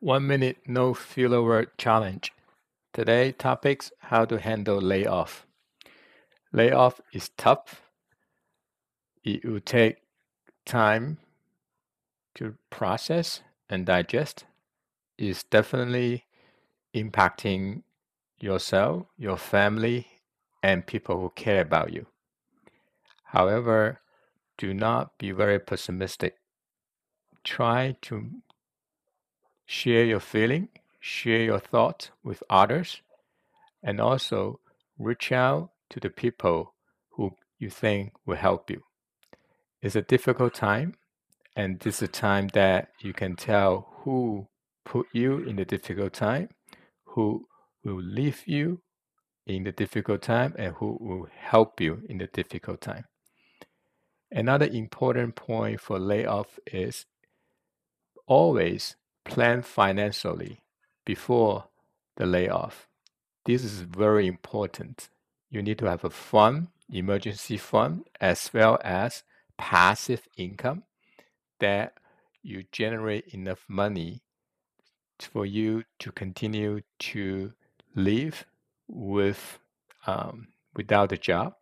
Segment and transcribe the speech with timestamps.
[0.00, 2.32] One minute no filler word challenge.
[2.92, 5.44] Today topics how to handle layoff.
[6.52, 7.82] Layoff is tough.
[9.24, 9.96] It will take
[10.64, 11.18] time
[12.36, 14.44] to process and digest.
[15.18, 16.26] It's definitely
[16.94, 17.82] impacting
[18.38, 20.06] yourself, your family,
[20.62, 22.06] and people who care about you.
[23.24, 24.00] However,
[24.58, 26.36] do not be very pessimistic.
[27.42, 28.30] Try to
[29.68, 30.66] share your feeling,
[30.98, 33.02] share your thoughts with others,
[33.82, 34.58] and also
[34.98, 36.74] reach out to the people
[37.10, 38.82] who you think will help you.
[39.82, 40.94] It's a difficult time,
[41.54, 44.48] and this is a time that you can tell who
[44.86, 46.48] put you in the difficult time,
[47.04, 47.46] who
[47.84, 48.80] will leave you
[49.46, 53.04] in the difficult time, and who will help you in the difficult time.
[54.30, 57.04] Another important point for layoff is
[58.26, 58.96] always
[59.28, 60.60] plan financially
[61.04, 61.64] before
[62.16, 62.88] the layoff.
[63.44, 65.08] This is very important.
[65.50, 69.22] You need to have a fund, emergency fund, as well as
[69.56, 70.84] passive income
[71.60, 71.94] that
[72.42, 74.22] you generate enough money
[75.18, 77.52] for you to continue to
[77.94, 78.44] live
[78.86, 79.58] with
[80.06, 81.54] um, without a job